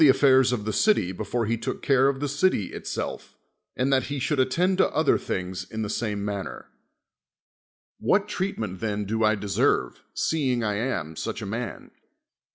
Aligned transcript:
affairs 0.07 0.51
of 0.51 0.65
the 0.65 0.73
city 0.73 1.11
be 1.11 1.23
fore 1.23 1.45
he 1.45 1.55
took 1.55 1.83
care 1.83 2.07
of 2.07 2.19
the 2.19 2.27
city 2.27 2.73
itself, 2.73 3.35
and 3.77 3.93
that 3.93 4.05
he 4.05 4.17
should 4.17 4.39
attend 4.39 4.75
to 4.79 4.89
other 4.89 5.15
things 5.15 5.63
in 5.69 5.83
the 5.83 5.89
same 5.91 6.25
manner. 6.25 6.69
What 7.99 8.27
treatment 8.27 8.79
then 8.79 9.05
do 9.05 9.19
1 9.19 9.39
deserve, 9.39 10.01
seeing 10.15 10.63
I 10.63 10.73
am 10.77 11.15
such 11.15 11.43
a 11.43 11.45
man? 11.45 11.91